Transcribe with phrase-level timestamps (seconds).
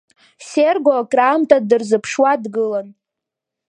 [0.49, 2.87] Серго акраамҭа дырзыԥшуа дгылан…